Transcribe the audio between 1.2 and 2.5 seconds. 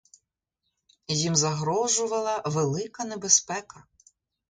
загрожувала